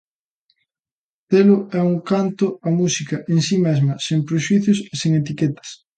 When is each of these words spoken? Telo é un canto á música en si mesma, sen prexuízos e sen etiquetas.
Telo 1.29 1.57
é 1.79 1.81
un 1.91 1.97
canto 2.11 2.45
á 2.67 2.69
música 2.79 3.17
en 3.33 3.39
si 3.47 3.57
mesma, 3.65 3.93
sen 4.05 4.19
prexuízos 4.27 4.79
e 4.91 4.93
sen 5.01 5.11
etiquetas. 5.21 5.69